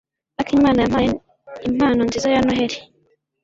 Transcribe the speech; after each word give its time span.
akimana 0.41 0.77
yampaye 0.83 1.09
impano 1.69 2.01
nziza 2.07 2.27
ya 2.33 2.41
Noheri. 2.45 2.77